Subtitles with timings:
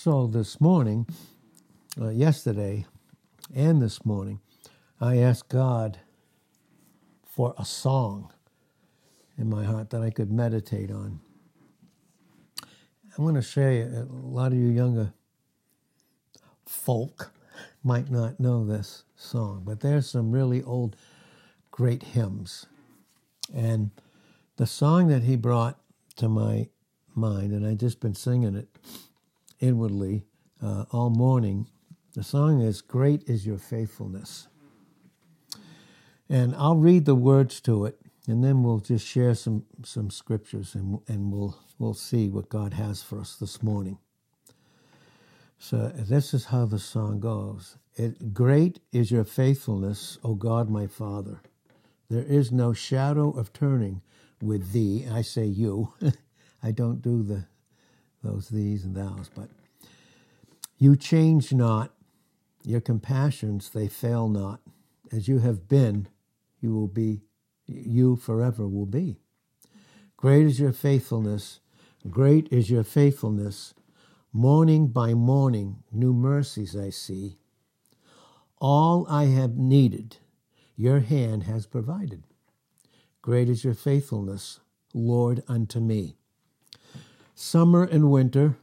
[0.00, 1.08] So this morning,
[2.00, 2.86] uh, yesterday,
[3.52, 4.38] and this morning,
[5.00, 5.98] I asked God
[7.26, 8.32] for a song
[9.36, 11.18] in my heart that I could meditate on.
[12.62, 15.14] I'm going to share you, a lot of you younger
[16.64, 17.32] folk
[17.82, 20.94] might not know this song, but there's some really old
[21.72, 22.66] great hymns.
[23.52, 23.90] And
[24.58, 25.76] the song that he brought
[26.18, 26.68] to my
[27.16, 28.68] mind, and I've just been singing it
[29.60, 30.24] inwardly
[30.62, 31.66] uh, all morning,
[32.14, 34.48] the song is Great is Your Faithfulness.
[36.28, 40.74] And I'll read the words to it, and then we'll just share some, some scriptures
[40.74, 43.98] and, and we'll, we'll see what God has for us this morning.
[45.58, 47.78] So this is how the song goes.
[47.96, 51.40] It, Great is your faithfulness, O God my Father.
[52.10, 54.02] There is no shadow of turning
[54.40, 55.06] with thee.
[55.10, 55.94] I say you.
[56.62, 57.46] I don't do the
[58.28, 59.48] those these and thous, but
[60.78, 61.92] you change not.
[62.64, 64.60] Your compassions they fail not.
[65.10, 66.08] As you have been,
[66.60, 67.22] you will be
[67.66, 69.18] you forever will be.
[70.16, 71.60] Great is your faithfulness,
[72.10, 73.74] great is your faithfulness.
[74.32, 77.38] Morning by morning, new mercies I see.
[78.60, 80.18] All I have needed,
[80.76, 82.24] your hand has provided.
[83.22, 84.60] Great is your faithfulness,
[84.92, 86.17] Lord, unto me.
[87.40, 88.56] Summer and winter,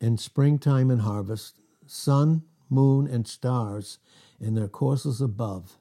[0.00, 3.98] and springtime and harvest, sun, moon, and stars
[4.40, 5.76] in their courses above,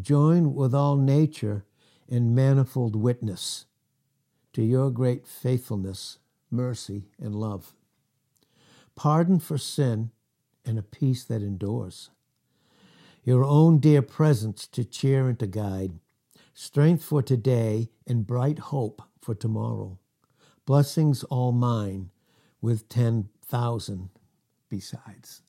[0.00, 1.66] join with all nature
[2.08, 3.66] in manifold witness
[4.54, 6.18] to your great faithfulness,
[6.50, 7.74] mercy, and love
[8.94, 10.10] pardon for sin,
[10.64, 12.08] and a peace that endures.
[13.22, 15.92] Your own dear presence to cheer and to guide,
[16.54, 19.98] strength for today and bright hope for tomorrow.
[20.66, 22.10] Blessings all mine
[22.60, 24.10] with 10,000
[24.68, 25.42] besides.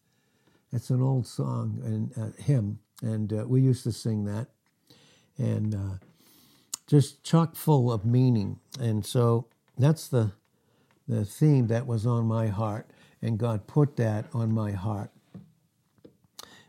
[0.72, 4.48] That's an old song and uh, hymn, and uh, we used to sing that.
[5.38, 5.98] And uh,
[6.88, 8.60] just chock full of meaning.
[8.80, 10.32] And so that's the,
[11.08, 12.90] the theme that was on my heart
[13.22, 15.12] and God put that on my heart.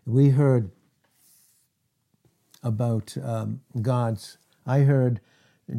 [0.06, 0.70] We heard
[2.62, 4.38] about um, God's.
[4.66, 5.20] I heard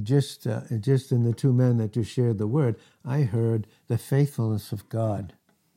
[0.03, 2.77] just uh, just in the two men that just shared the word.
[3.05, 5.33] I heard the faithfulness of God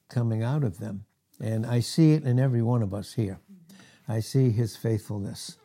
[0.09, 1.05] coming out of them,
[1.41, 3.41] and I see it in every one of us here.
[4.09, 5.59] I see His faithfulness,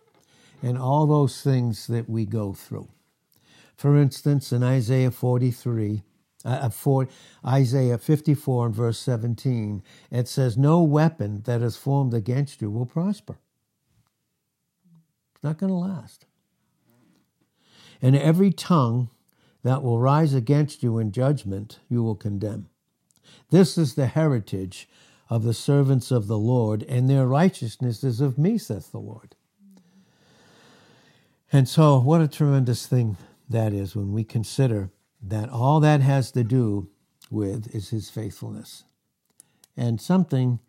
[0.62, 2.90] and all those things that we go through.
[3.75, 6.03] For instance, in Isaiah forty three
[6.46, 7.08] uh, for
[7.46, 12.85] Isaiah 54 and verse 17, it says, No weapon that is formed against you will
[12.85, 13.38] prosper.
[15.35, 16.26] It's not going to last.
[18.02, 19.09] And every tongue
[19.63, 22.69] that will rise against you in judgment, you will condemn.
[23.50, 24.88] This is the heritage
[25.30, 29.35] of the servants of the Lord, and their righteousness is of me, saith the Lord.
[31.52, 33.18] And so, what a tremendous thing
[33.50, 34.90] that is when we consider
[35.22, 36.90] that all that has to do
[37.31, 38.84] with is his faithfulness.
[39.75, 40.59] And something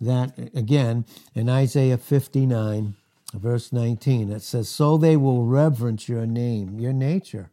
[0.00, 1.04] that, again,
[1.34, 2.94] in Isaiah 59,
[3.38, 7.50] verse 19, it says, So they will reverence your name, your nature,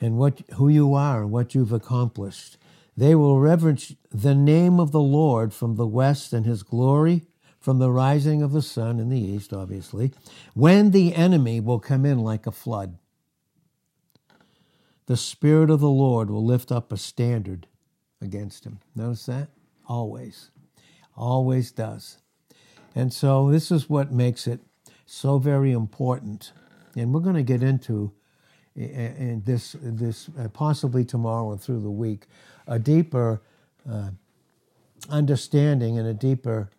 [0.00, 2.56] and what, who you are and what you've accomplished.
[2.96, 7.22] They will reverence the name of the Lord from the west and his glory
[7.58, 10.12] from the rising of the sun in the east, obviously,
[10.52, 12.98] when the enemy will come in like a flood
[15.06, 17.66] the Spirit of the Lord will lift up a standard
[18.20, 18.78] against him.
[18.94, 19.48] Notice that?
[19.86, 20.50] Always.
[21.16, 22.18] Always does.
[22.94, 24.60] And so this is what makes it
[25.06, 26.52] so very important.
[26.96, 28.12] And we're going to get into
[28.74, 32.26] in this this uh, possibly tomorrow and through the week
[32.66, 33.42] a deeper
[33.90, 34.10] uh,
[35.10, 36.70] understanding and a deeper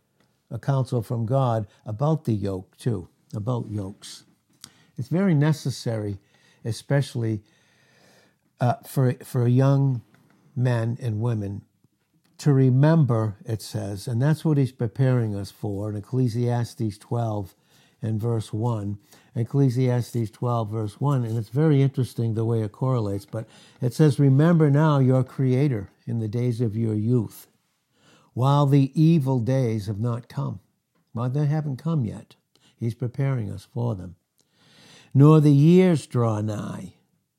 [0.54, 4.24] a counsel from God about the yoke too, about yokes.
[4.98, 6.20] It's very necessary,
[6.64, 7.42] especially
[8.62, 10.02] uh, for, for young
[10.56, 11.64] men and women
[12.44, 17.56] to remember, it says, and that's what he's preparing us for in Ecclesiastes 12
[18.02, 18.98] and verse 1.
[19.34, 23.48] Ecclesiastes 12, verse 1, and it's very interesting the way it correlates, but
[23.80, 27.48] it says, Remember now your Creator in the days of your youth,
[28.34, 30.60] while the evil days have not come.
[31.14, 32.36] Well, they haven't come yet.
[32.76, 34.18] He's preparing us for them.
[35.14, 36.96] Nor the years draw nigh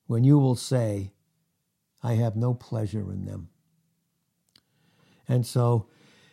[0.07, 1.13] when you will say,
[2.03, 3.51] I have no pleasure in them.
[5.29, 5.87] And so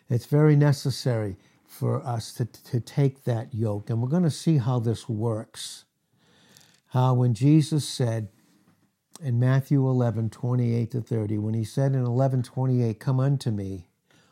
[0.10, 3.90] it's very necessary for us to, to take that yoke.
[3.90, 5.86] And we're going to see how this works.
[6.88, 8.28] How when Jesus said
[9.24, 13.88] in Matthew 11, 28 to 30, when he said in 11, 28, Come unto me,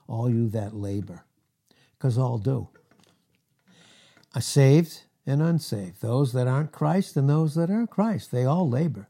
[0.07, 1.23] all you that labor.
[1.97, 2.67] Because all do.
[4.35, 8.69] Are saved and unsaved, those that aren't Christ and those that are Christ, they all
[8.69, 9.09] labor.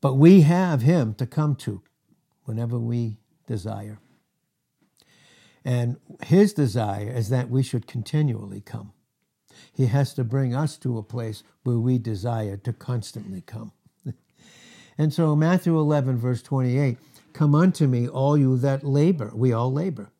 [0.00, 1.82] But we have Him to come to
[2.44, 3.18] whenever we
[3.52, 3.98] desire.
[5.62, 8.92] And His desire is that we should continually come.
[9.74, 13.72] He has to bring us to a place where we desire to constantly come.
[14.98, 16.96] and so, Matthew 11, verse 28
[17.34, 19.30] Come unto me, all you that labor.
[19.34, 20.10] We all labor.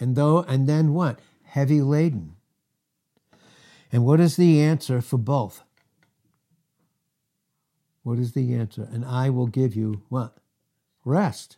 [0.00, 1.20] And though, and then what?
[1.44, 2.34] Heavy laden.
[3.92, 5.62] And what is the answer for both?
[8.02, 8.88] What is the answer?
[8.92, 10.38] And I will give you what?
[11.04, 11.56] Rest.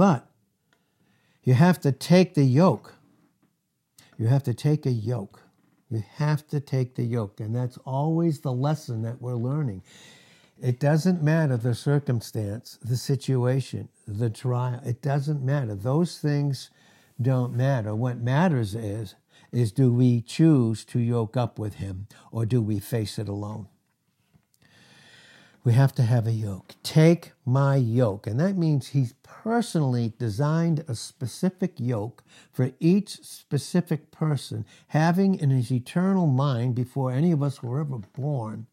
[0.00, 0.30] But
[1.44, 2.94] you have to take the yoke.
[4.16, 5.42] You have to take a yoke.
[5.90, 7.38] You have to take the yoke.
[7.38, 9.82] And that's always the lesson that we're learning.
[10.58, 14.80] It doesn't matter the circumstance, the situation, the trial.
[14.86, 15.74] It doesn't matter.
[15.74, 16.70] Those things
[17.20, 17.94] don't matter.
[17.94, 19.16] What matters is,
[19.52, 23.68] is do we choose to yoke up with him or do we face it alone?
[25.62, 26.74] We have to have a yoke.
[26.82, 28.26] Take my yoke.
[28.26, 35.50] And that means he's personally designed a specific yoke for each specific person, having in
[35.50, 38.66] his eternal mind, before any of us were ever born,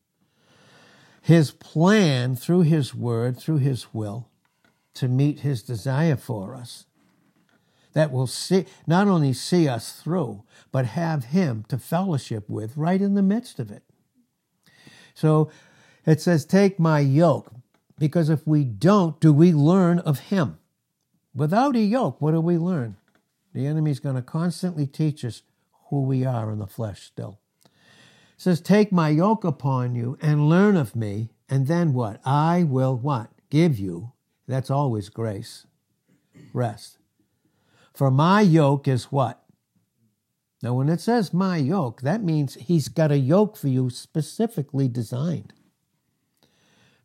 [1.22, 4.30] his plan through his word, through his will,
[4.94, 6.86] to meet his desire for us.
[7.92, 13.02] That will see, not only see us through, but have him to fellowship with right
[13.02, 13.84] in the midst of it.
[15.14, 15.50] So
[16.08, 17.52] it says, Take my yoke,
[18.00, 20.58] because if we don't, do we learn of him?
[21.36, 22.96] Without a yoke, what do we learn?
[23.54, 25.44] The enemy's going to constantly teach us
[25.90, 27.40] who we are in the flesh still
[28.38, 32.22] says, Take my yoke upon you and learn of me, and then what?
[32.24, 33.32] I will what?
[33.50, 34.14] Give you.
[34.48, 35.66] That's always grace.
[36.54, 37.00] Rest.
[37.94, 39.44] For my yoke is what?
[40.62, 44.88] Now, when it says my yoke, that means he's got a yoke for you specifically
[44.88, 45.54] designed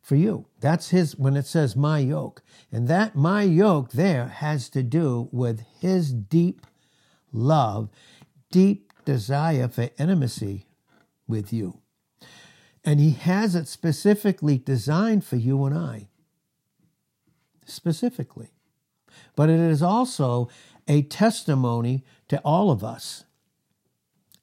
[0.03, 0.45] for you.
[0.59, 2.43] That's his, when it says my yoke.
[2.71, 6.67] And that my yoke there has to do with his deep
[7.31, 7.89] love,
[8.51, 10.67] deep desire for intimacy
[11.27, 11.79] with you.
[12.83, 16.07] And He has it specifically designed for you and I.
[17.65, 18.49] Specifically.
[19.35, 20.49] But it is also
[20.87, 23.23] a testimony to all of us.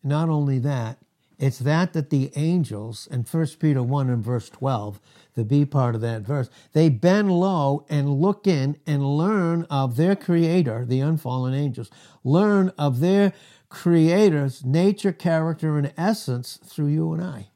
[0.02, 0.98] Not only that,
[1.40, 5.00] it's that that the angels in 1 Peter 1 and verse 12,
[5.34, 9.96] the B part of that verse, they bend low and look in and learn of
[9.96, 11.90] their creator, the unfallen angels,
[12.22, 13.32] learn of their
[13.70, 17.48] creator's nature, character, and essence through you and I.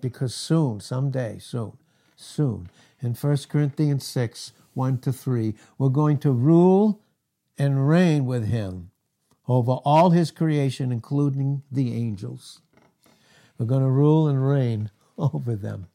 [0.00, 1.78] Because soon, someday, soon,
[2.14, 7.00] soon, in 1 Corinthians 6 1 to 3, we're going to rule
[7.58, 8.92] and reign with him
[9.48, 12.60] over all his creation, including the angels.
[13.58, 15.86] We're going to rule and reign over them.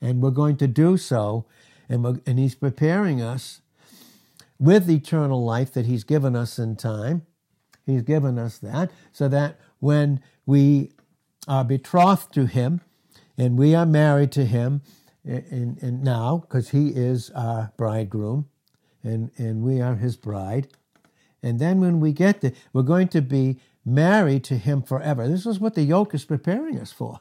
[0.00, 1.44] And we're going to do so,
[1.88, 3.60] and, and he's preparing us
[4.58, 7.26] with eternal life that he's given us in time
[7.88, 10.92] He's given us that so that when we
[11.48, 12.82] are betrothed to Him
[13.38, 14.82] and we are married to Him
[15.24, 18.46] and, and now, because He is our bridegroom
[19.02, 20.68] and, and we are His bride.
[21.42, 25.28] And then when we get there, we're going to be married to Him forever.
[25.28, 27.20] This is what the yoke is preparing us for.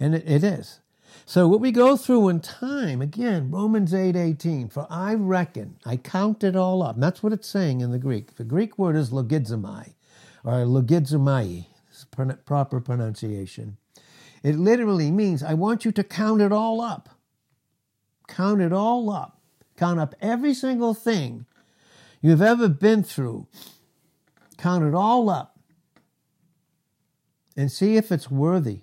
[0.00, 0.80] And it, it is.
[1.26, 5.96] So what we go through in time, again, Romans 8 18, for I reckon, I
[5.96, 6.96] count it all up.
[6.96, 8.36] And that's what it's saying in the Greek.
[8.36, 9.94] The Greek word is logizomai,
[10.42, 11.66] or logizomai,
[12.44, 13.78] proper pronunciation.
[14.42, 17.08] It literally means, I want you to count it all up.
[18.28, 19.40] Count it all up.
[19.76, 21.46] Count up every single thing
[22.24, 23.46] you've ever been through.
[24.58, 25.58] Count it all up.
[27.56, 28.80] And see if it's worthy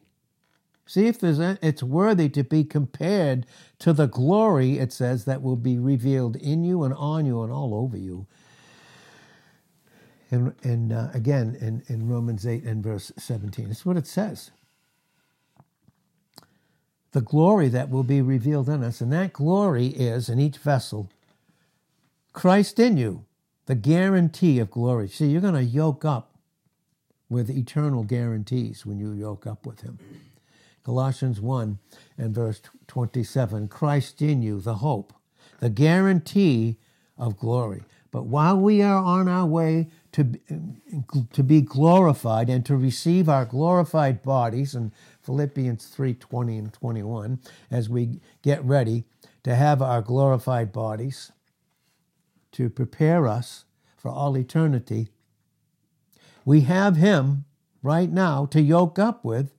[0.91, 3.45] See if there's a, it's worthy to be compared
[3.79, 7.49] to the glory, it says, that will be revealed in you and on you and
[7.49, 8.27] all over you.
[10.29, 14.51] And, and uh, again, in, in Romans 8 and verse 17, it's what it says.
[17.13, 21.09] The glory that will be revealed in us, and that glory is in each vessel
[22.33, 23.23] Christ in you,
[23.71, 25.07] the guarantee of glory.
[25.07, 26.35] See, you're going to yoke up
[27.29, 29.97] with eternal guarantees when you yoke up with Him.
[30.83, 31.79] Colossians 1
[32.17, 35.13] and verse 27 Christ in you, the hope,
[35.61, 36.79] the guarantee
[37.17, 37.83] of glory.
[38.11, 40.37] But while we are on our way to,
[41.31, 47.39] to be glorified and to receive our glorified bodies, in Philippians 3 20 and 21,
[47.71, 49.05] as we get ready
[49.43, 51.31] to have our glorified bodies,
[52.53, 53.65] to prepare us
[53.97, 55.09] for all eternity.
[56.45, 57.45] We have Him
[57.83, 59.53] right now to yoke up with.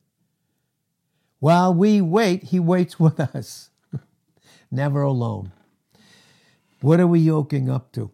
[1.39, 3.71] While we wait, He waits with us,
[4.71, 5.53] never alone.
[6.81, 8.11] What are we yoking up to?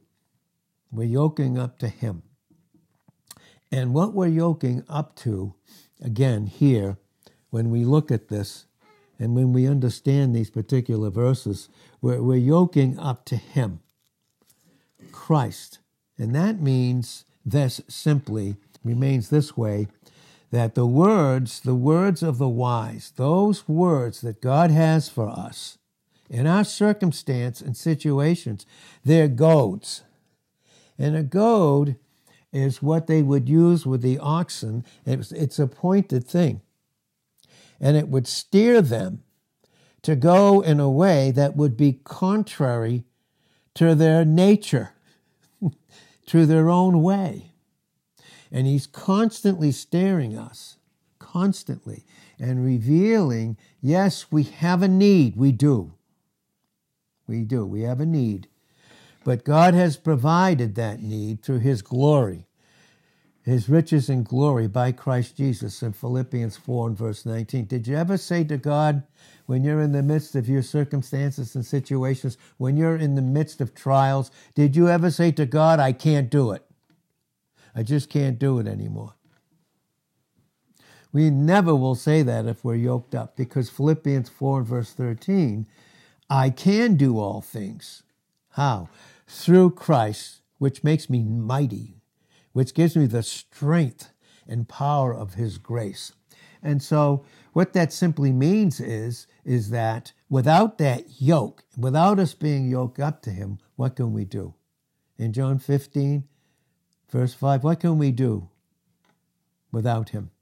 [0.93, 2.23] We're yoking up to Him.
[3.71, 5.55] And what we're yoking up to,
[6.01, 6.97] again, here,
[7.51, 8.67] when we look at this
[9.19, 11.69] and when we understand these particular verses,
[12.01, 13.81] we're, we're yoking up to Him,
[15.13, 15.79] Christ.
[16.19, 19.89] And that means this simply remains this way
[20.51, 25.79] that the words, the words of the wise, those words that God has for us
[26.31, 28.67] in our circumstance and situations,
[29.05, 30.03] they're goads.
[30.99, 31.97] And a goad
[32.53, 34.85] is what they would use with the oxen.
[35.07, 36.63] It's, it's a pointed thing.
[37.81, 39.23] And it would steer them
[40.03, 43.05] to go in a way that would be contrary
[43.75, 44.91] to their nature,
[46.29, 47.53] to their own way.
[48.51, 50.77] And he's constantly staring us,
[51.19, 52.05] constantly,
[52.39, 55.37] and revealing yes, we have a need.
[55.37, 55.93] We do.
[57.27, 57.67] We do.
[57.67, 58.49] We have a need.
[59.25, 62.48] But God has provided that need through His glory,
[63.49, 67.65] His riches and glory by Christ Jesus in Philippians 4 and verse 19.
[67.65, 69.05] Did you ever say to God,
[69.47, 73.63] when you're in the midst of your circumstances and situations, when you're in the midst
[73.63, 76.63] of trials, did you ever say to God, I can't do it?
[77.75, 79.15] I just can't do it anymore.
[81.11, 85.67] We never will say that if we're yoked up because Philippians 4 and verse 13,
[86.29, 88.03] I can do all things.
[88.51, 88.91] How?
[89.29, 91.98] through Christ, which makes me mighty,
[92.59, 94.11] which gives me the strength
[94.49, 96.11] and power of his grace.
[96.61, 102.69] And so what that simply means is is that without that yoke, without us being
[102.69, 104.55] yoked up to him, what can we do?
[105.19, 106.25] In John 15
[107.09, 108.49] verse 5, what can we do
[109.71, 110.33] without him?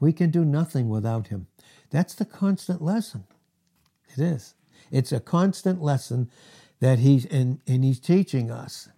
[0.00, 1.48] We can do nothing without him.
[1.90, 3.24] That's the constant lesson.
[4.16, 4.54] It is.
[4.90, 6.30] It's a constant lesson
[6.80, 8.88] that he's and, and he's teaching us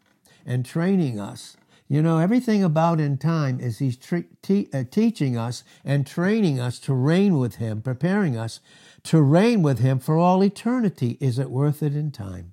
[0.51, 1.57] and training us.
[1.87, 6.59] You know, everything about in time is he's tre- te- uh, teaching us and training
[6.59, 8.59] us to reign with him, preparing us
[9.05, 11.17] to reign with him for all eternity.
[11.21, 12.53] Is it worth it in time?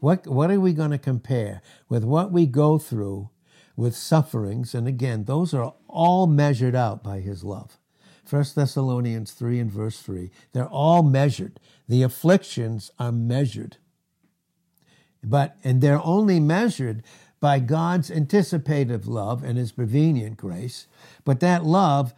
[0.00, 3.30] What, what are we going to compare with what we go through
[3.74, 4.74] with sufferings?
[4.74, 7.78] And again, those are all measured out by his love.
[8.28, 10.30] 1 Thessalonians 3 and verse 3.
[10.52, 11.58] They're all measured.
[11.88, 13.78] The afflictions are measured.
[15.22, 17.02] But, and they're only measured
[17.40, 20.86] by God's anticipative love and his prevenient grace.
[21.24, 22.12] But that love,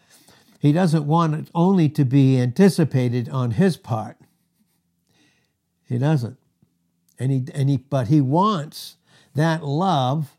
[0.58, 4.16] he doesn't want it only to be anticipated on his part.
[5.88, 6.38] He doesn't.
[7.18, 8.96] And he, and he, but he wants
[9.34, 10.36] that love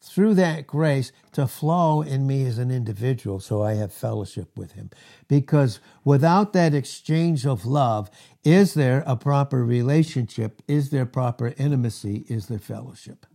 [0.00, 4.72] through that grace to flow in me as an individual so I have fellowship with
[4.72, 4.90] him.
[5.26, 8.10] Because without that exchange of love,
[8.44, 10.62] is there a proper relationship?
[10.68, 12.24] Is there proper intimacy?
[12.28, 13.26] Is there fellowship?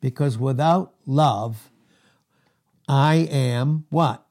[0.00, 1.70] Because without love,
[2.88, 4.26] I am what?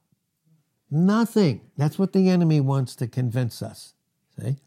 [0.91, 1.61] Nothing.
[1.75, 3.93] That's what the enemy wants to convince us.
[4.39, 4.57] See?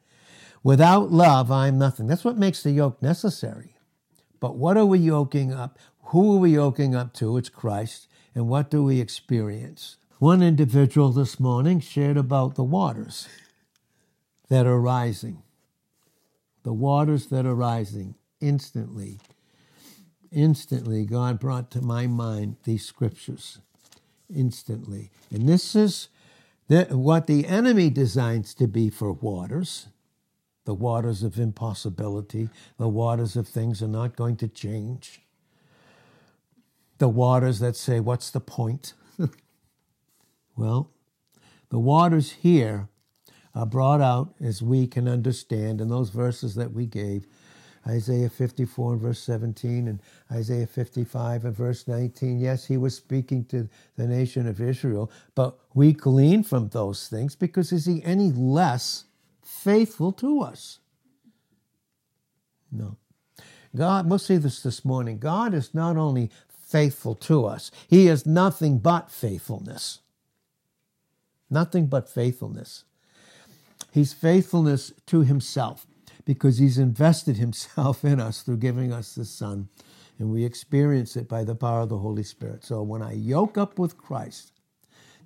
[0.65, 2.09] Without love, I'm nothing.
[2.09, 3.77] That's what makes the yoke necessary.
[4.41, 5.79] But what are we yoking up?
[6.11, 7.37] Who are we yoking up to?
[7.37, 8.07] It's Christ.
[8.35, 9.97] And what do we experience?
[10.19, 13.29] One individual this morning shared about the waters
[14.49, 15.43] that are rising.
[16.63, 19.19] The waters that are rising instantly.
[20.31, 23.59] Instantly, God brought to my mind these scriptures.
[24.33, 25.11] Instantly.
[25.33, 26.09] And this is
[26.69, 29.89] what the enemy designs to be for waters
[30.67, 35.21] the waters of impossibility, the waters of things are not going to change
[36.99, 38.95] the waters that say, What's the point?
[40.57, 40.91] well,
[41.71, 42.89] the waters here
[43.55, 47.27] are brought out as we can understand in those verses that we gave
[47.87, 50.01] Isaiah 54 and verse 17 and
[50.31, 52.39] Isaiah 55 and verse 19.
[52.39, 57.35] Yes, he was speaking to the nation of Israel, but we glean from those things
[57.37, 59.05] because is he any less
[59.43, 60.81] faithful to us?
[62.73, 62.97] No.
[63.75, 65.19] God, we'll see this this morning.
[65.19, 66.31] God is not only
[66.67, 67.71] faithful to us.
[67.89, 70.01] He is nothing but faithfulness.
[71.49, 72.85] Nothing but faithfulness.
[73.93, 75.87] He's faithfulness to himself
[76.25, 79.69] because he's invested himself in us through giving us the Son,
[80.19, 82.65] and we experience it by the power of the Holy Spirit.
[82.65, 84.53] So when I yoke up with Christ,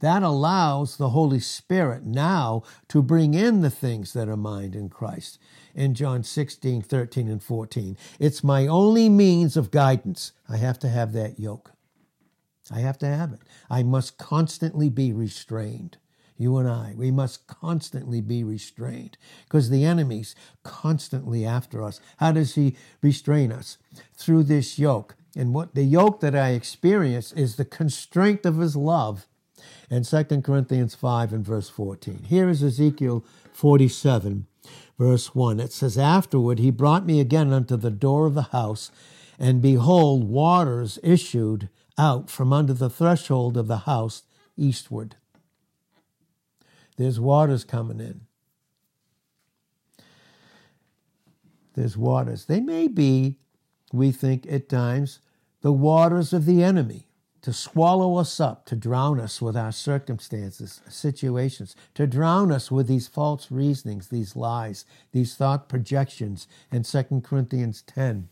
[0.01, 4.89] That allows the Holy Spirit now to bring in the things that are mine in
[4.89, 5.39] Christ.
[5.75, 7.97] In John 16, 13, and 14.
[8.19, 10.33] It's my only means of guidance.
[10.49, 11.73] I have to have that yoke.
[12.71, 13.41] I have to have it.
[13.69, 15.99] I must constantly be restrained.
[16.37, 22.01] You and I, we must constantly be restrained because the enemy's constantly after us.
[22.17, 23.77] How does he restrain us?
[24.15, 25.17] Through this yoke.
[25.37, 29.27] And what the yoke that I experience is the constraint of his love.
[29.91, 32.27] And 2 Corinthians 5 and verse 14.
[32.29, 34.47] Here is Ezekiel 47,
[34.97, 35.59] verse 1.
[35.59, 38.93] It says, Afterward he brought me again unto the door of the house,
[39.37, 41.69] and behold, waters issued
[41.99, 44.23] out from under the threshold of the house
[44.57, 45.17] eastward.
[46.97, 48.21] There's waters coming in.
[51.75, 52.45] There's waters.
[52.45, 53.39] They may be,
[53.93, 55.19] we think at times,
[55.63, 57.10] the waters of the enemy
[57.43, 62.87] to swallow us up, to drown us with our circumstances, situations, to drown us with
[62.87, 68.29] these false reasonings, these lies, these thought projections in 2 Corinthians 10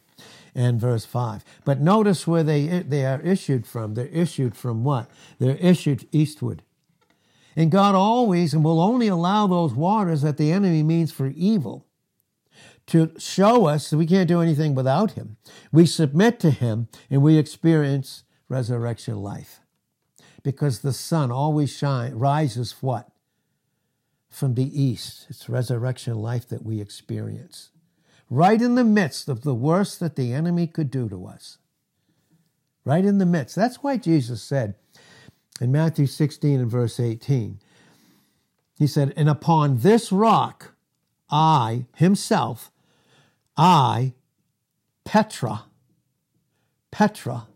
[0.54, 1.44] and verse 5.
[1.64, 3.94] But notice where they, they are issued from.
[3.94, 5.10] They're issued from what?
[5.38, 6.62] They're issued eastward.
[7.56, 11.86] And God always and will only allow those waters that the enemy means for evil
[12.86, 15.36] to show us that we can't do anything without Him.
[15.72, 19.60] We submit to Him and we experience resurrection life.
[20.42, 23.08] Because the sun always shine, rises what?
[24.28, 25.26] From the east.
[25.28, 27.70] It's resurrection life that we experience
[28.30, 31.58] right in the midst of the worst that the enemy could do to us.
[32.84, 33.54] Right in the midst.
[33.54, 34.74] That's why Jesus said
[35.60, 37.60] in Matthew 16 and verse 18,
[38.78, 40.74] He said, And upon this rock,
[41.30, 42.70] I, Himself,
[43.56, 44.14] I,
[45.04, 45.64] Petra,
[46.90, 47.46] Petra,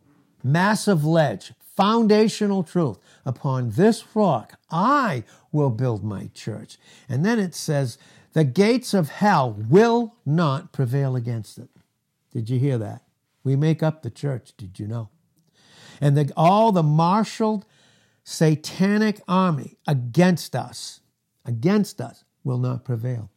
[0.42, 2.98] massive ledge, foundational truth.
[3.24, 6.78] Upon this rock, I will build my church.
[7.08, 7.98] And then it says,
[8.32, 11.68] the gates of hell will not prevail against it.
[12.32, 13.02] Did you hear that?
[13.44, 15.10] We make up the church, did you know?
[16.00, 17.66] And the, all the marshaled
[18.24, 21.00] satanic army against us,
[21.44, 23.30] against us, will not prevail.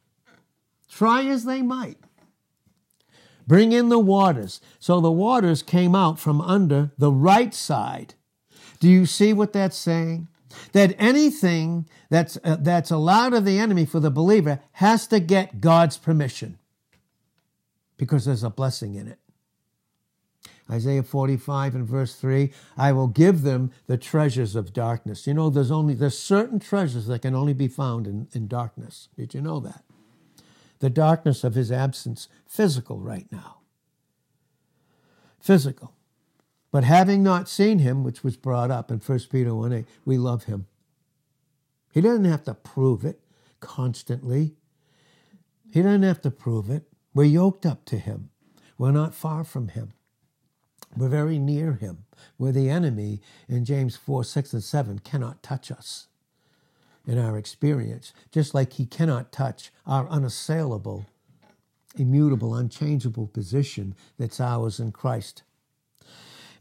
[0.89, 1.97] Try as they might.
[3.47, 4.61] Bring in the waters.
[4.79, 8.15] So the waters came out from under the right side.
[8.79, 10.27] Do you see what that's saying?
[10.71, 15.61] that anything that's, uh, that's allowed of the enemy for the believer has to get
[15.61, 16.57] God's permission
[17.97, 19.19] because there's a blessing in it.
[20.69, 25.27] Isaiah 45 and verse 3, I will give them the treasures of darkness.
[25.27, 29.09] You know, there's only there's certain treasures that can only be found in, in darkness.
[29.15, 29.83] Did you know that?
[30.79, 33.57] The darkness of his absence, physical right now.
[35.39, 35.93] Physical.
[36.71, 40.17] But having not seen him, which was brought up in 1 Peter 1 8, we
[40.17, 40.67] love him.
[41.93, 43.21] He doesn't have to prove it
[43.61, 44.55] constantly.
[45.71, 46.83] He doesn't have to prove it.
[47.13, 48.29] We're yoked up to him.
[48.77, 49.93] We're not far from him.
[50.97, 52.05] We're very near him,
[52.37, 56.07] where the enemy in James 4 6 and 7 cannot touch us
[57.07, 61.05] in our experience, just like he cannot touch our unassailable,
[61.97, 65.43] immutable, unchangeable position that's ours in Christ.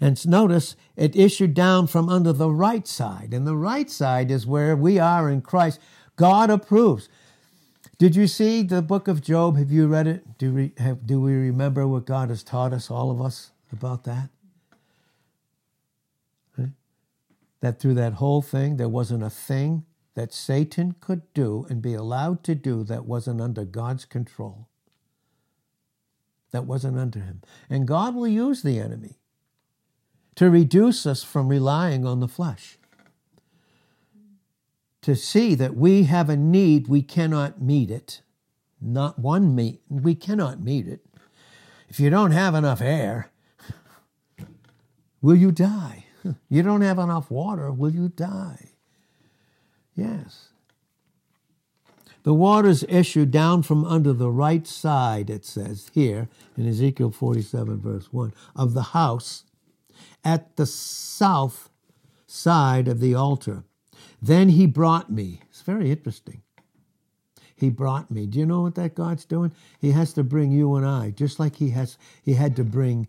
[0.00, 3.32] And notice it issued down from under the right side.
[3.32, 5.80] And the right side is where we are in Christ.
[6.16, 7.08] God approves.
[7.96, 9.56] Did you see the book of Job?
[9.56, 10.36] Have you read it?
[10.36, 14.04] Do we, have, do we remember what God has taught us, all of us, about
[14.04, 14.30] that?
[17.60, 21.94] That through that whole thing, there wasn't a thing that Satan could do and be
[21.94, 24.68] allowed to do that wasn't under God's control.
[26.52, 27.42] That wasn't under him.
[27.68, 29.18] And God will use the enemy
[30.36, 32.78] to reduce us from relying on the flesh.
[35.02, 38.22] To see that we have a need, we cannot meet it.
[38.80, 41.04] Not one meet, we cannot meet it.
[41.88, 43.30] If you don't have enough air,
[45.22, 46.06] will you die?
[46.48, 48.73] You don't have enough water, will you die?
[49.96, 50.48] Yes.
[52.24, 57.80] The waters issue down from under the right side, it says here in Ezekiel 47,
[57.80, 59.44] verse 1, of the house
[60.24, 61.68] at the south
[62.26, 63.64] side of the altar.
[64.22, 65.40] Then he brought me.
[65.50, 66.40] It's very interesting.
[67.54, 68.26] He brought me.
[68.26, 69.52] Do you know what that God's doing?
[69.78, 73.06] He has to bring you and I, just like he has he had to bring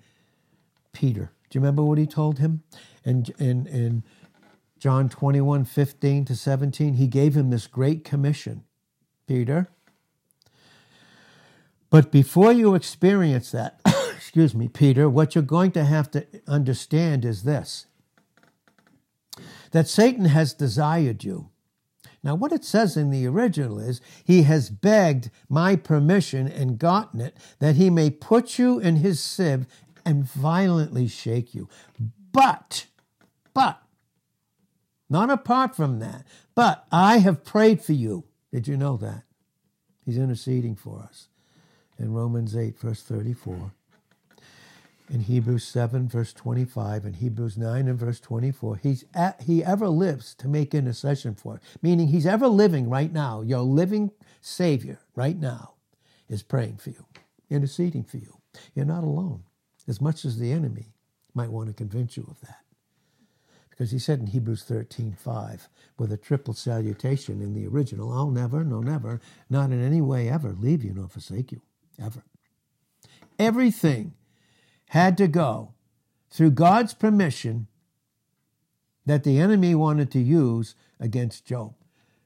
[0.91, 1.31] Peter.
[1.49, 2.63] Do you remember what he told him?
[3.03, 4.03] And in, in
[4.85, 8.65] John 21, 15 to 17, he gave him this great commission.
[9.25, 9.67] Peter.
[11.89, 13.81] But before you experience that,
[14.15, 17.87] excuse me, Peter, what you're going to have to understand is this
[19.71, 21.49] that Satan has desired you.
[22.21, 27.21] Now, what it says in the original is, He has begged my permission and gotten
[27.21, 29.65] it, that He may put you in His sieve
[30.05, 31.67] and violently shake you.
[32.31, 32.85] But,
[33.55, 33.81] but,
[35.09, 38.25] not apart from that, but I have prayed for you.
[38.51, 39.23] Did you know that?
[40.05, 41.27] He's interceding for us.
[41.97, 43.71] In Romans 8, verse 34
[45.09, 48.77] in Hebrews 7, verse 25, and Hebrews 9 and verse 24.
[48.77, 53.11] He's at, he ever lives to make intercession for it, meaning he's ever living right
[53.11, 53.41] now.
[53.41, 55.73] Your living Savior right now
[56.27, 57.05] is praying for you,
[57.49, 58.37] interceding for you.
[58.73, 59.43] You're not alone,
[59.87, 60.93] as much as the enemy
[61.33, 62.64] might want to convince you of that.
[63.75, 68.31] Because he said in Hebrews 13, 5, with a triple salutation in the original, I'll
[68.31, 71.61] never, no, never, not in any way ever leave you nor forsake you,
[72.01, 72.23] ever.
[73.37, 74.13] Everything
[74.89, 75.73] had to go
[76.29, 77.67] through God's permission
[79.05, 81.73] that the enemy wanted to use against Job.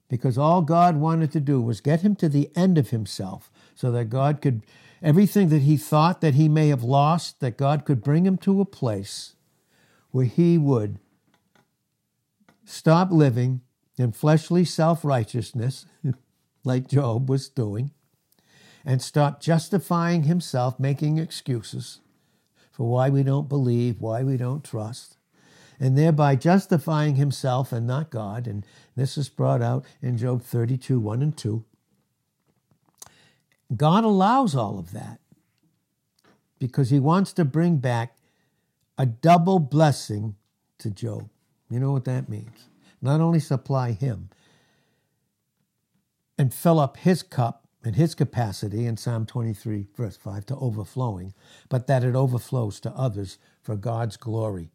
[0.07, 3.91] Because all God wanted to do was get him to the end of himself so
[3.91, 4.63] that God could,
[5.01, 8.61] everything that he thought that he may have lost, that God could bring him to
[8.61, 9.35] a place
[10.11, 10.99] where he would
[12.69, 13.61] stop living
[13.97, 15.85] in fleshly self righteousness,
[16.63, 17.91] like Job was doing,
[18.85, 21.99] and stop justifying himself, making excuses,
[22.71, 25.17] for why we don't believe, why we don't trust,
[25.79, 28.47] and thereby justifying himself and not God.
[28.47, 31.65] And this is brought out in Job 32 1 and 2.
[33.75, 35.19] God allows all of that
[36.59, 38.15] because he wants to bring back
[38.97, 40.35] a double blessing
[40.79, 41.29] to Job.
[41.69, 42.69] You know what that means?
[43.01, 44.29] Not only supply him
[46.37, 51.33] and fill up his cup, and his capacity in Psalm 23, verse 5, to overflowing,
[51.69, 54.71] but that it overflows to others for God's glory,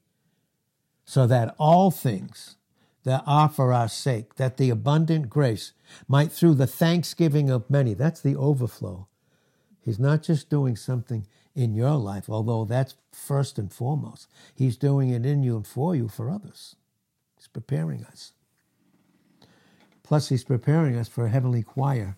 [1.05, 2.57] so that all things
[3.05, 5.73] that are for our sake, that the abundant grace
[6.09, 9.07] might through the thanksgiving of many, that's the overflow.
[9.83, 14.29] He's not just doing something in your life, although that's first and foremost.
[14.55, 16.77] He's doing it in you and for you for others.
[17.45, 18.33] He's preparing us.
[20.03, 22.17] Plus, he's preparing us for a heavenly choir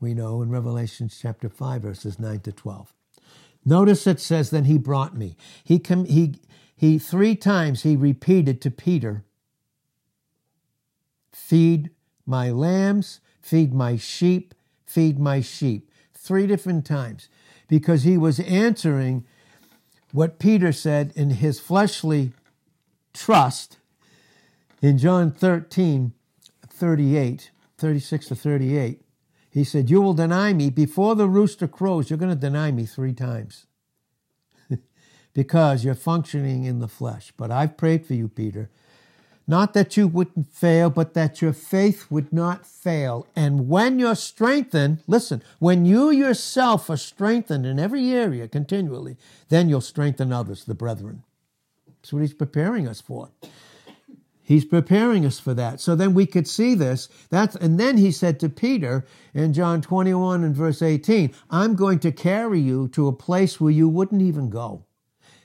[0.00, 2.94] we know in Revelation chapter 5, verses 9 to 12.
[3.64, 5.36] Notice it says, Then he brought me.
[5.64, 6.36] He, com- he,
[6.76, 9.24] he three times he repeated to Peter,
[11.32, 11.90] Feed
[12.24, 14.54] my lambs, feed my sheep,
[14.86, 15.90] feed my sheep.
[16.14, 17.28] Three different times.
[17.66, 19.24] Because he was answering
[20.12, 22.32] what Peter said in his fleshly
[23.12, 23.78] trust
[24.80, 26.12] in John 13,
[26.68, 29.02] 38, 36 to 38.
[29.50, 32.10] He said, You will deny me before the rooster crows.
[32.10, 33.66] You're going to deny me three times
[35.34, 37.32] because you're functioning in the flesh.
[37.36, 38.70] But I've prayed for you, Peter.
[39.50, 43.26] Not that you wouldn't fail, but that your faith would not fail.
[43.34, 49.16] And when you're strengthened, listen, when you yourself are strengthened in every area continually,
[49.48, 51.22] then you'll strengthen others, the brethren.
[51.86, 53.30] That's what he's preparing us for.
[54.48, 55.78] He's preparing us for that.
[55.78, 57.10] So then we could see this.
[57.28, 61.98] That's, and then he said to Peter in John 21 and verse 18, I'm going
[61.98, 64.86] to carry you to a place where you wouldn't even go.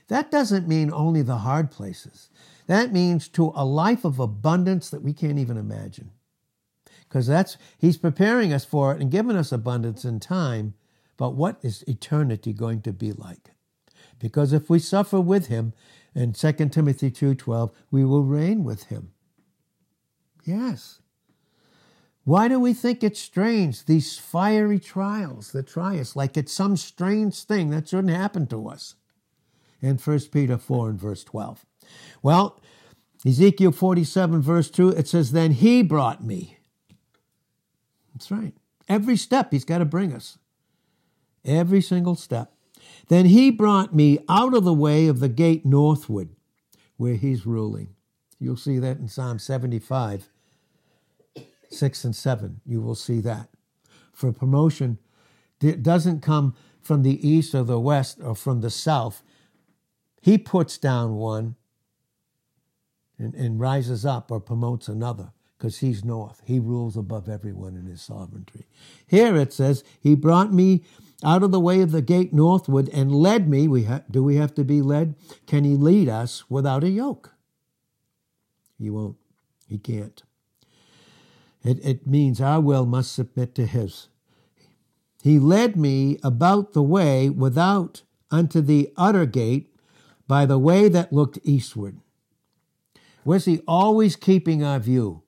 [0.08, 2.30] That doesn't mean only the hard places.
[2.66, 6.10] That means to a life of abundance that we can't even imagine.
[7.06, 10.72] Because that's, he's preparing us for it and giving us abundance in time.
[11.18, 13.50] But what is eternity going to be like?
[14.18, 15.74] Because if we suffer with him,
[16.14, 19.12] and 2 Timothy 2:12, we will reign with him.
[20.44, 21.00] Yes.
[22.24, 26.76] Why do we think it's strange, these fiery trials that try us, like it's some
[26.76, 28.94] strange thing that shouldn't happen to us?
[29.82, 31.66] In 1 Peter 4 and verse 12.
[32.22, 32.58] Well,
[33.26, 36.58] Ezekiel 47, verse 2, it says, Then he brought me.
[38.14, 38.54] That's right.
[38.88, 40.38] Every step he's got to bring us.
[41.44, 42.53] Every single step.
[43.08, 46.30] Then he brought me out of the way of the gate northward,
[46.96, 47.94] where he's ruling.
[48.38, 50.28] You'll see that in Psalm 75,
[51.70, 52.60] 6 and 7.
[52.64, 53.48] You will see that.
[54.12, 54.98] For promotion,
[55.60, 59.22] it doesn't come from the east or the west or from the south.
[60.20, 61.56] He puts down one
[63.18, 66.42] and, and rises up or promotes another because he's north.
[66.44, 68.66] He rules above everyone in his sovereignty.
[69.06, 70.84] Here it says, He brought me
[71.24, 73.66] out of the way of the gate northward and led me.
[73.68, 75.14] We ha- do we have to be led?
[75.46, 77.32] Can he lead us without a yoke?
[78.78, 79.16] He won't.
[79.68, 80.22] He can't.
[81.62, 84.08] It, it means our will must submit to his.
[85.22, 89.74] He led me about the way without unto the utter gate
[90.28, 91.98] by the way that looked eastward.
[93.24, 95.22] Was he always keeping our view?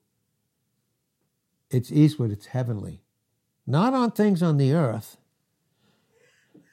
[1.71, 3.01] It's eastward, it's heavenly.
[3.65, 5.17] Not on things on the earth,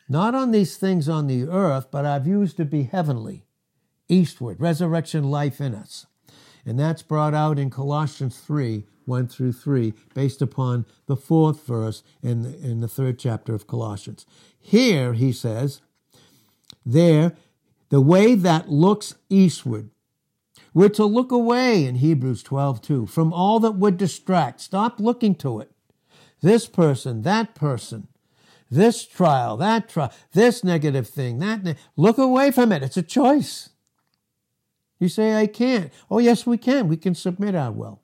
[0.08, 3.46] not on these things on the earth, but our views to be heavenly,
[4.08, 6.06] eastward, resurrection life in us.
[6.66, 12.02] And that's brought out in Colossians 3 1 through 3, based upon the fourth verse
[12.22, 14.24] in the, in the third chapter of Colossians.
[14.58, 15.82] Here, he says,
[16.86, 17.36] there,
[17.90, 19.90] the way that looks eastward.
[20.72, 24.60] We're to look away in Hebrews 12 2 from all that would distract.
[24.60, 25.70] Stop looking to it.
[26.40, 28.08] This person, that person,
[28.70, 31.64] this trial, that trial, this negative thing, that.
[31.64, 32.82] Ne- look away from it.
[32.82, 33.70] It's a choice.
[34.98, 35.92] You say, I can't.
[36.10, 36.88] Oh, yes, we can.
[36.88, 38.00] We can submit our will.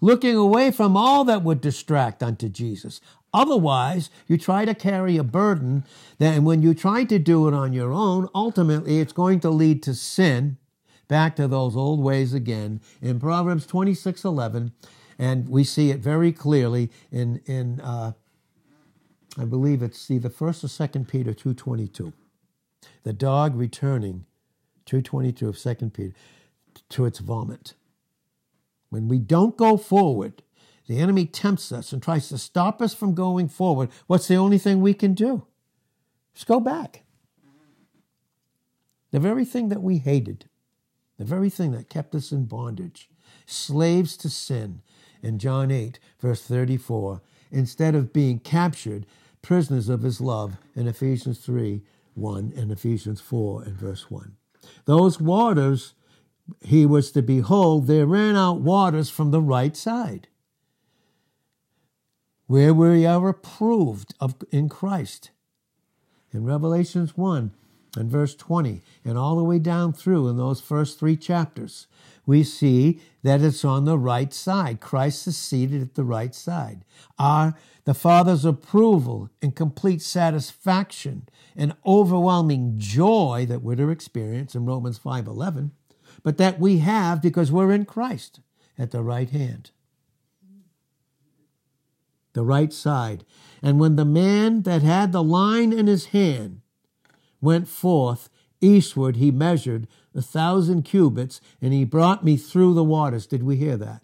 [0.00, 3.00] Looking away from all that would distract unto Jesus.
[3.32, 5.84] Otherwise, you try to carry a burden
[6.18, 9.82] and when you try to do it on your own, ultimately it's going to lead
[9.84, 10.56] to sin.
[11.08, 14.72] Back to those old ways again in Proverbs 26 11.
[15.18, 18.12] And we see it very clearly in, in uh,
[19.38, 22.12] I believe it's either 1st or 2nd Peter 2.22.
[23.04, 24.26] The dog returning
[24.86, 26.14] 2.22 of 2nd Peter
[26.88, 27.74] to its vomit.
[28.90, 30.42] When we don't go forward,
[30.86, 33.90] the enemy tempts us and tries to stop us from going forward.
[34.06, 35.46] What's the only thing we can do?
[36.34, 37.04] Just go back.
[39.10, 40.46] The very thing that we hated,
[41.18, 43.08] the very thing that kept us in bondage,
[43.46, 44.82] slaves to sin,
[45.22, 49.06] in John 8, verse 34, instead of being captured,
[49.42, 51.82] prisoners of his love in Ephesians 3,
[52.14, 54.36] 1 and Ephesians 4 and verse 1.
[54.84, 55.94] Those waters
[56.62, 60.28] he was to behold, there ran out waters from the right side
[62.46, 65.30] where we are approved of in Christ.
[66.32, 67.52] In Revelations 1
[67.96, 71.86] and verse 20, and all the way down through in those first three chapters,
[72.28, 74.80] we see that it's on the right side.
[74.80, 76.84] Christ is seated at the right side.
[77.18, 84.66] Our the Father's approval and complete satisfaction and overwhelming joy that we're to experience in
[84.66, 85.70] Romans 5:11,
[86.22, 88.40] but that we have because we're in Christ
[88.76, 89.70] at the right hand
[92.34, 93.24] the right side.
[93.62, 96.60] And when the man that had the line in his hand
[97.40, 98.28] went forth
[98.60, 99.88] eastward, he measured
[100.18, 103.26] a thousand cubits, and he brought me through the waters.
[103.26, 104.02] Did we hear that?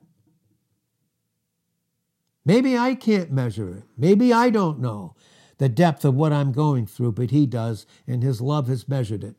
[2.44, 3.84] Maybe I can't measure it.
[3.96, 5.14] Maybe I don't know
[5.58, 9.22] the depth of what I'm going through, but he does, and his love has measured
[9.22, 9.36] it.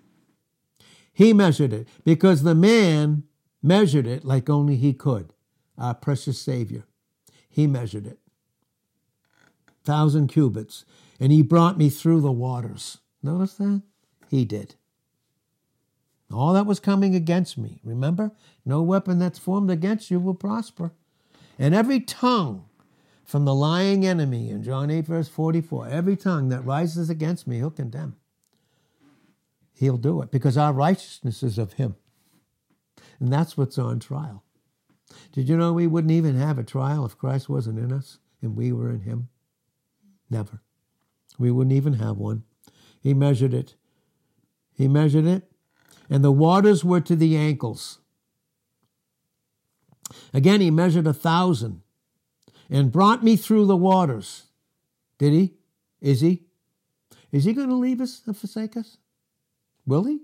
[1.12, 3.24] He measured it because the man
[3.62, 5.34] measured it like only he could,
[5.78, 6.86] our precious Savior.
[7.50, 8.20] He measured it
[9.86, 10.84] thousand cubits,
[11.20, 12.98] and he brought me through the waters.
[13.24, 13.84] Notice that?
[14.30, 14.76] He did.
[16.34, 18.32] All that was coming against me, remember?
[18.66, 20.92] No weapon that's formed against you will prosper.
[21.60, 22.66] And every tongue
[23.24, 27.58] from the lying enemy in John 8, verse 44, every tongue that rises against me,
[27.58, 28.16] he'll condemn.
[29.74, 31.96] He'll do it because our righteousness is of him.
[33.20, 34.44] And that's what's on trial.
[35.32, 38.56] Did you know we wouldn't even have a trial if Christ wasn't in us and
[38.56, 39.30] we were in him?
[40.30, 40.62] Never.
[41.38, 42.44] We wouldn't even have one.
[43.02, 43.76] He measured it.
[44.74, 45.50] He measured it,
[46.10, 48.00] and the waters were to the ankles.
[50.34, 51.82] Again, he measured a thousand
[52.70, 54.44] and brought me through the waters.
[55.18, 55.54] Did he?
[56.02, 56.44] Is he?
[57.32, 58.98] Is he going to leave us and forsake us?
[59.86, 60.20] Will he?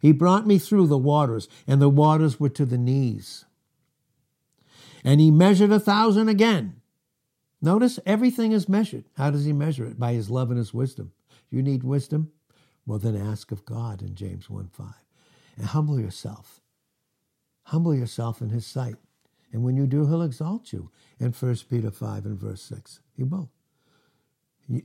[0.00, 3.44] He brought me through the waters, and the waters were to the knees.
[5.04, 6.78] And he measured a thousand again
[7.60, 9.04] Notice everything is measured.
[9.16, 9.98] How does he measure it?
[9.98, 11.12] By his love and his wisdom.
[11.50, 12.30] You need wisdom?
[12.88, 14.86] Well, then ask of God in James 1 5.
[15.58, 16.62] And humble yourself.
[17.64, 18.96] Humble yourself in his sight.
[19.52, 23.00] And when you do, he'll exalt you in 1 Peter 5 and verse 6.
[23.14, 23.50] He will.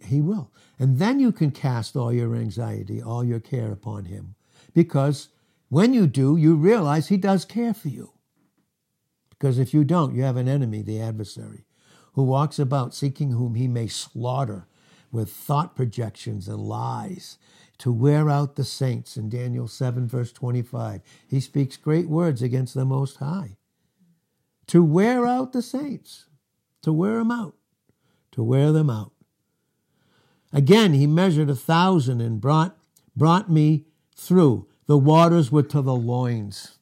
[0.06, 0.52] He will.
[0.78, 4.36] And then you can cast all your anxiety, all your care upon him.
[4.74, 5.30] Because
[5.70, 8.12] when you do, you realize he does care for you.
[9.30, 11.64] Because if you don't, you have an enemy, the adversary
[12.14, 14.68] who walks about seeking whom he may slaughter
[15.14, 17.38] with thought projections and lies
[17.80, 21.02] to wear out the saints in Daniel 7, verse 25.
[21.28, 23.58] He speaks great words against the Most High.
[24.68, 26.26] To wear out the saints,
[26.84, 27.56] to wear them out,
[28.32, 29.12] to wear them out.
[30.54, 32.78] Again, he measured a thousand and brought,
[33.16, 34.68] brought me through.
[34.86, 36.78] The waters were to the loins.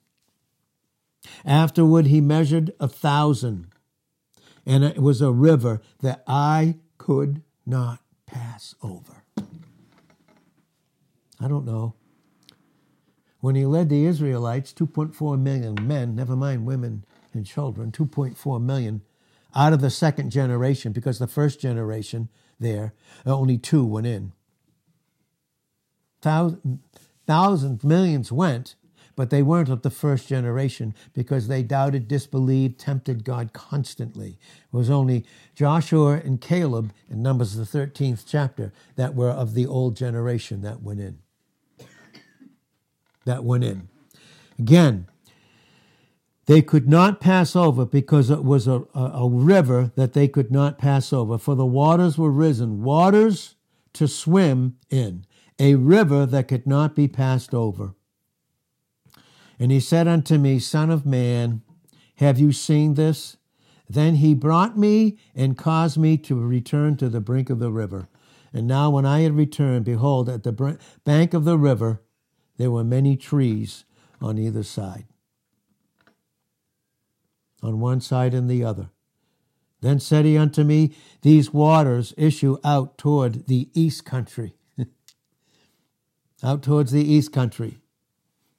[1.45, 3.71] Afterward, he measured a thousand
[4.65, 9.20] and it was a river that I could not pass over.
[11.41, 11.95] I don't know.
[13.41, 19.01] when he led the Israelites, 2.4 million men, never mind women and children, 2.4 million
[19.55, 22.93] out of the second generation, because the first generation there,
[23.25, 24.33] uh, only two went in.
[26.21, 26.79] Thousands,
[27.27, 28.75] thousands millions went,
[29.15, 34.31] but they weren't of the first generation because they doubted, disbelieved, tempted God constantly.
[34.31, 35.25] It was only
[35.55, 40.83] Joshua and Caleb in Numbers, the 13th chapter, that were of the old generation that
[40.83, 41.19] went in.
[43.25, 43.87] That went in.
[44.57, 45.07] Again,
[46.45, 50.51] they could not pass over because it was a, a, a, river that they could
[50.51, 53.55] not pass over, for the waters were risen, waters
[53.93, 55.25] to swim in,
[55.59, 57.93] a river that could not be passed over.
[59.59, 61.61] And he said unto me, Son of man,
[62.15, 63.37] have you seen this?
[63.87, 68.07] Then he brought me and caused me to return to the brink of the river.
[68.53, 72.01] And now, when I had returned, behold, at the bank of the river
[72.61, 73.85] there were many trees
[74.21, 75.05] on either side,
[77.63, 78.91] on one side and the other.
[79.81, 84.53] Then said he unto me, These waters issue out toward the east country.
[86.43, 87.79] out towards the east country.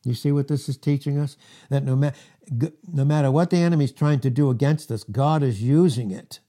[0.03, 1.37] You see what this is teaching us?
[1.71, 2.11] That no, ma-
[2.93, 6.41] no matter what the enemy is trying to do against us, God is using it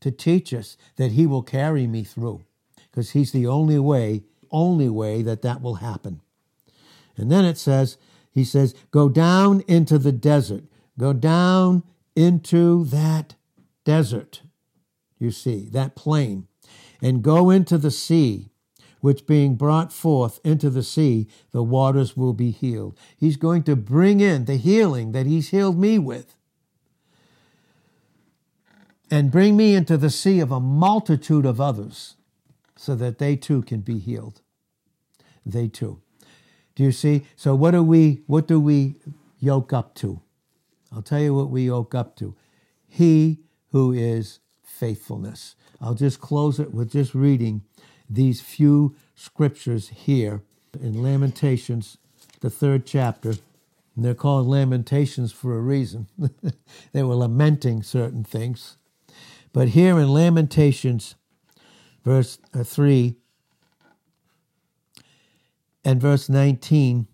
[0.00, 2.44] to teach us that He will carry me through,
[2.90, 6.20] because He's the only way, only way that that will happen.
[7.16, 7.96] And then it says,
[8.30, 10.64] He says, go down into the desert,
[10.98, 11.82] go down
[12.14, 13.34] into that
[13.84, 14.42] desert.
[15.18, 16.46] You see, that plain,
[17.00, 18.50] and go into the sea
[19.00, 22.98] which being brought forth into the sea, the waters will be healed.
[23.16, 26.36] He's going to bring in the healing that He's healed me with
[29.10, 32.16] and bring me into the sea of a multitude of others
[32.74, 34.40] so that they too can be healed.
[35.44, 36.00] They too.
[36.76, 37.24] Do you see?
[37.34, 38.94] So what do we what do we
[39.40, 40.20] yoke up to?
[40.92, 42.36] I'll tell you what we yoke up to.
[42.86, 43.40] He
[43.72, 45.56] who is faithfulness.
[45.80, 47.62] I'll just close it with just reading
[48.08, 50.42] these few scriptures here
[50.80, 51.98] in Lamentations,
[52.40, 53.30] the third chapter.
[53.30, 56.06] And they're called Lamentations for a reason.
[56.92, 58.76] they were lamenting certain things.
[59.54, 61.14] But here in Lamentations,
[62.04, 63.16] verse uh, 3
[65.86, 67.06] and verse 19,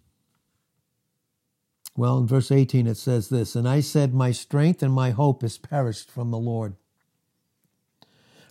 [1.95, 5.45] well, in verse 18 it says this And I said, My strength and my hope
[5.45, 6.77] is perished from the Lord.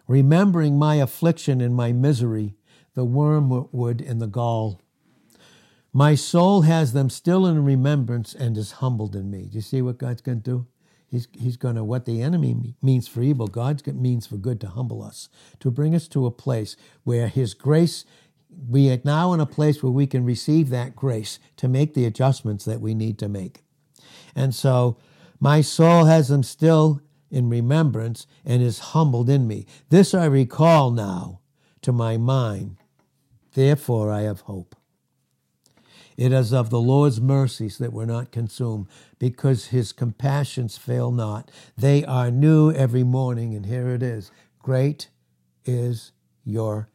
[0.07, 2.53] Remembering my affliction and my misery,
[2.93, 4.79] the wormwood and the gall.
[5.91, 9.47] My soul has them still in remembrance and is humbled in me.
[9.47, 10.67] Do you see what God's going to do?
[11.11, 14.67] He's, he's going to, what the enemy means for evil, God means for good to
[14.67, 15.27] humble us,
[15.59, 18.05] to bring us to a place where His grace,
[18.69, 22.05] we are now in a place where we can receive that grace to make the
[22.05, 23.63] adjustments that we need to make.
[24.35, 24.97] And so,
[25.39, 29.65] my soul has them still in remembrance and is humbled in me.
[29.89, 31.39] This I recall now
[31.81, 32.77] to my mind.
[33.53, 34.75] Therefore I have hope.
[36.17, 38.87] It is of the Lord's mercies that we're not consumed,
[39.17, 41.49] because his compassions fail not.
[41.77, 45.09] They are new every morning, and here it is Great
[45.65, 46.11] is
[46.43, 46.89] your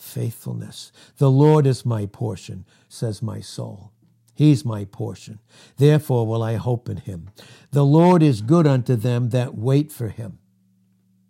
[0.00, 0.92] faithfulness.
[1.18, 3.92] The Lord is my portion, says my soul.
[4.34, 5.40] He's my portion.
[5.76, 7.30] Therefore will I hope in him.
[7.72, 10.38] The Lord is good unto them that wait for him,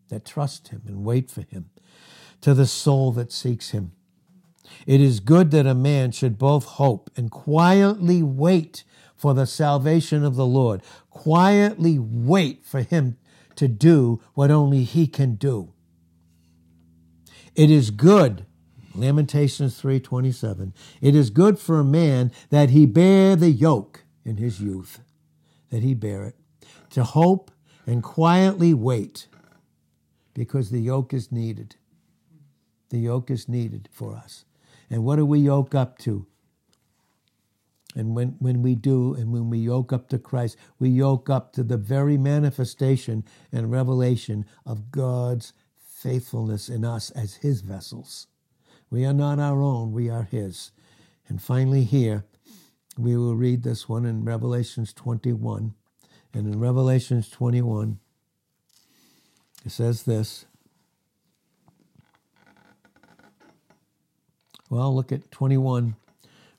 [0.09, 1.71] that trust him and wait for him,
[2.41, 3.93] to the soul that seeks him.
[4.87, 8.85] It is good that a man should both hope and quietly wait
[9.17, 10.81] for the salvation of the Lord.
[11.11, 13.19] Quietly wait for him
[13.57, 15.73] to do what only he can do.
[17.55, 18.47] It is good
[18.95, 20.73] Lamentations 3:27.
[21.01, 25.01] It is good for a man that he bear the yoke in his youth,
[25.71, 26.37] that he bear it,
[26.91, 27.51] to hope
[27.87, 29.29] and quietly wait,
[30.35, 31.77] because the yoke is needed.
[32.91, 34.45] The yoke is needed for us.
[34.91, 36.27] And what do we yoke up to?
[37.95, 41.53] And when, when we do, and when we yoke up to Christ, we yoke up
[41.55, 48.29] to the very manifestation and revelation of God's faithfulness in us as His vessels.
[48.91, 50.73] We are not our own, we are His.
[51.29, 52.25] And finally, here,
[52.99, 55.75] we will read this one in Revelations 21.
[56.35, 57.99] And in Revelations 21,
[59.65, 60.47] it says this.
[64.69, 65.97] Well, look at 21.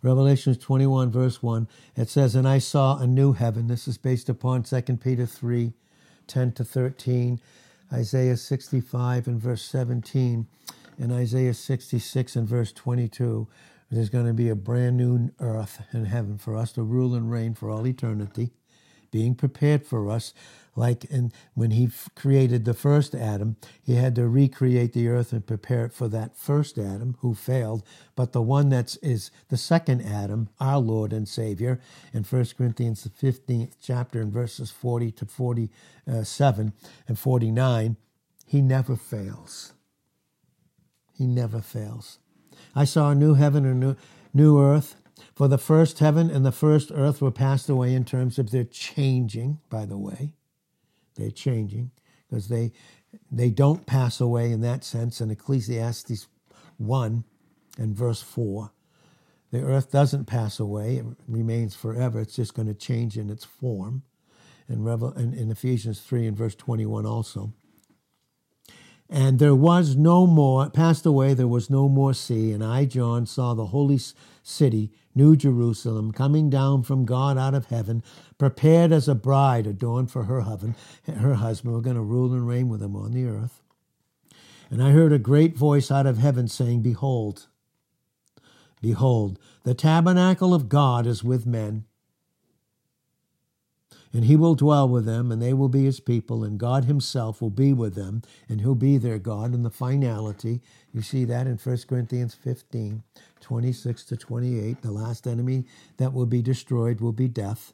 [0.02, 1.68] Revelations 21, verse 1.
[1.96, 3.68] It says, And I saw a new heaven.
[3.68, 5.74] This is based upon 2 Peter 3,
[6.28, 7.40] 10 to 13.
[7.94, 10.48] Isaiah 65 and verse 17
[11.02, 13.48] in Isaiah 66 and verse 22,
[13.90, 17.32] There's going to be a brand new earth and heaven for us to rule and
[17.32, 18.52] reign for all eternity,
[19.10, 20.32] being prepared for us.
[20.76, 25.34] Like in, when he f- created the first Adam, he had to recreate the earth
[25.34, 27.84] and prepare it for that first Adam who failed.
[28.16, 31.82] But the one that's is the second Adam, our Lord and Savior,
[32.14, 37.98] in 1 Corinthians the 15th chapter in verses 40 to 47 uh, and 49,
[38.46, 39.74] he never fails.
[41.22, 42.18] He never fails.
[42.74, 43.96] I saw a new heaven and new,
[44.34, 44.96] new earth.
[45.36, 48.64] For the first heaven and the first earth were passed away in terms of their
[48.64, 50.34] changing, by the way.
[51.14, 51.92] They're changing
[52.28, 52.72] because they
[53.32, 56.26] they don't pass away in that sense in Ecclesiastes
[56.78, 57.24] 1
[57.78, 58.72] and verse 4.
[59.52, 62.20] The earth doesn't pass away, it remains forever.
[62.20, 64.02] It's just going to change in its form.
[64.68, 67.54] Revel- in, in Ephesians 3 and verse 21 also.
[69.14, 72.54] And there was no more, passed away, there was no more sea.
[72.54, 74.00] And I, John, saw the holy
[74.42, 78.04] city, New Jerusalem, coming down from God out of heaven,
[78.38, 80.76] prepared as a bride adorned for her husband.
[81.06, 83.62] Her husband, we're going to rule and reign with him on the earth.
[84.70, 87.48] And I heard a great voice out of heaven saying, Behold,
[88.82, 91.84] behold, the tabernacle of God is with men
[94.14, 97.42] and he will dwell with them, and they will be his people, and God himself
[97.42, 100.62] will be with them, and he'll be their God in the finality.
[100.94, 103.04] You see that in 1 Corinthians 15,
[103.40, 104.82] 26 to 28.
[104.82, 105.66] The last enemy
[105.98, 107.74] that will be destroyed will be death.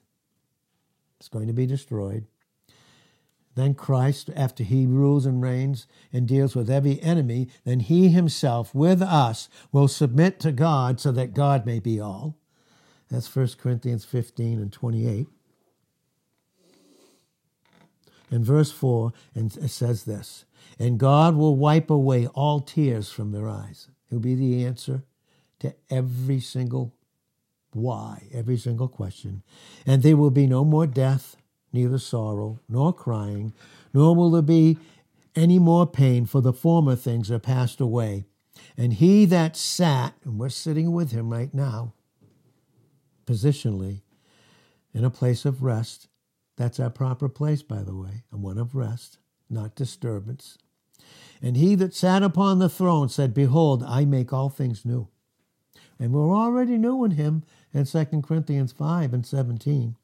[1.20, 2.26] It's going to be destroyed.
[3.56, 8.76] Then Christ, after he rules and reigns and deals with every enemy, then he himself
[8.76, 12.38] with us will submit to God so that God may be all.
[13.10, 15.28] That's 1 Corinthians 15 and 28
[18.30, 20.46] in verse 4, and it says this
[20.80, 23.90] And God will wipe away all tears from their eyes.
[24.10, 25.04] He'll be the answer
[25.60, 26.94] to every single
[27.74, 29.44] why, every single question.
[29.86, 31.36] And there will be no more death,
[31.74, 33.54] neither sorrow, nor crying,
[33.94, 34.78] nor will there be
[35.36, 38.26] any more pain, for the former things are passed away.
[38.76, 41.94] And he that sat, and we're sitting with him right now,
[43.26, 44.02] positionally,
[44.94, 46.08] in a place of rest,
[46.58, 50.58] that's our proper place, by the way, and one of rest, not disturbance.
[51.42, 55.08] And he that sat upon the throne said, Behold, I make all things new.
[56.00, 57.44] And we're already new in him
[57.74, 59.96] in 2 Corinthians 5 and 17.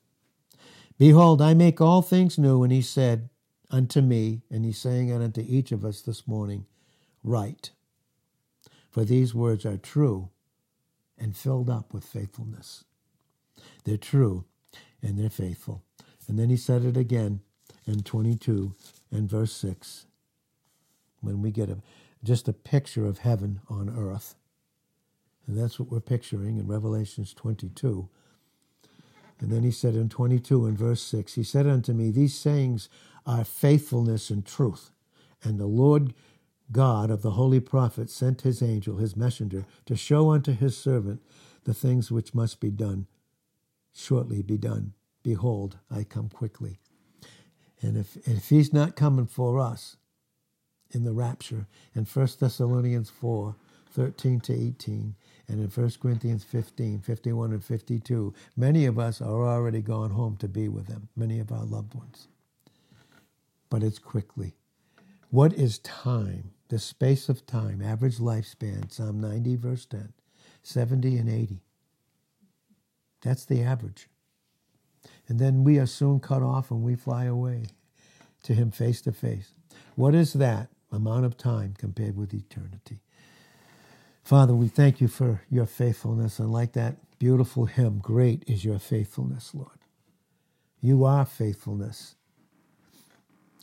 [1.00, 2.64] Behold, I make all things new.
[2.64, 3.30] And he said
[3.72, 6.66] unto me, and he's saying it unto each of us this morning,
[7.24, 7.72] Write.
[8.92, 10.30] For these words are true
[11.18, 12.84] and filled up with faithfulness.
[13.86, 14.46] They're true
[15.02, 15.84] and they're faithful.
[16.28, 17.42] And then he said it again
[17.86, 18.74] in 22
[19.12, 20.06] and verse 6
[21.22, 21.78] when we get a,
[22.24, 24.36] just a picture of heaven on earth.
[25.48, 28.08] And that's what we're picturing in Revelations 22.
[29.40, 32.88] And then he said in 22 and verse 6, He said unto me, These sayings
[33.26, 34.92] are faithfulness and truth.
[35.44, 36.14] And the Lord
[36.72, 41.22] God of the holy prophets sent his angel, his messenger, to show unto his servant
[41.66, 43.08] the things which must be done,
[43.94, 44.94] shortly be done.
[45.24, 46.80] Behold, I come quickly.
[47.82, 49.98] And if, if he's not coming for us
[50.92, 53.56] in the rapture, in 1 Thessalonians 4,
[53.92, 55.16] 13 to 18,
[55.48, 60.38] and in 1 Corinthians 15, 51 and 52, many of us are already gone home
[60.38, 62.28] to be with him, many of our loved ones.
[63.70, 64.54] But it's quickly.
[65.30, 66.52] What is time?
[66.70, 70.14] The space of time, average lifespan, Psalm 90, verse 10,
[70.64, 71.62] 70 and 80.
[73.22, 74.08] That's the average.
[75.28, 77.66] And then we are soon cut off and we fly away
[78.44, 79.54] to Him face to face.
[79.96, 83.00] What is that amount of time compared with eternity?
[84.24, 86.40] Father, we thank you for your faithfulness.
[86.40, 89.80] And like that beautiful hymn, great is your faithfulness, Lord.
[90.82, 92.16] You are faithfulness.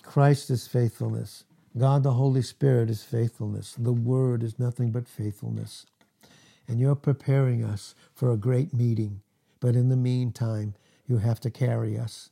[0.02, 1.44] Christ is faithfulness.
[1.76, 3.74] God the Holy Spirit is faithfulness.
[3.78, 5.86] The Word is nothing but faithfulness.
[6.68, 9.22] And you're preparing us for a great meeting.
[9.60, 10.74] But in the meantime,
[11.10, 12.30] you have to carry us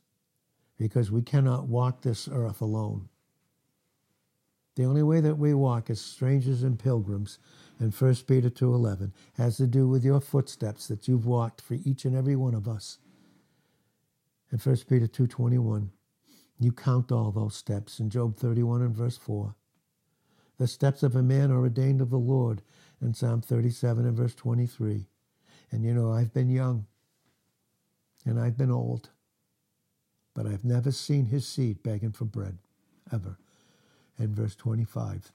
[0.79, 3.09] because we cannot walk this earth alone.
[4.77, 7.41] The only way that we walk as strangers and pilgrims
[7.81, 12.05] in 1 Peter 2.11 has to do with your footsteps that you've walked for each
[12.05, 12.99] and every one of us.
[14.53, 15.89] In 1 Peter 2.21,
[16.61, 17.99] you count all those steps.
[17.99, 19.57] In Job 31 and verse 4,
[20.59, 22.63] the steps of a man are ordained of the Lord.
[23.03, 25.07] In Psalm 37 and verse 23.
[25.71, 26.87] And you know, I've been young
[28.29, 29.11] and I've been old,
[30.35, 32.59] but I've never seen his seed begging for bread,
[33.13, 33.39] ever.
[34.19, 35.33] In verse 25.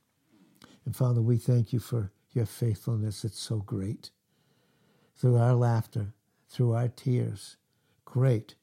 [0.85, 3.25] And Father, we thank you for your faithfulness.
[3.25, 4.11] It's so great.
[5.17, 6.13] through our laughter,
[6.49, 7.57] through our tears.
[8.05, 8.55] Great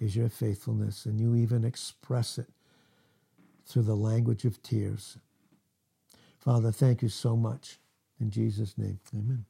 [0.00, 2.48] is your faithfulness, and you even express it
[3.66, 5.18] through the language of tears.
[6.38, 7.78] Father, thank you so much.
[8.20, 9.46] In Jesus' name, amen.